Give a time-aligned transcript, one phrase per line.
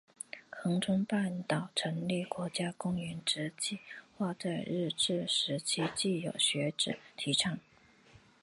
[0.49, 3.77] 恒春半岛成立国家公园之计
[4.17, 7.59] 画在日治时期即有学者提倡。